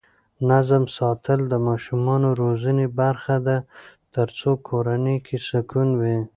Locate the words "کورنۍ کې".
4.67-5.37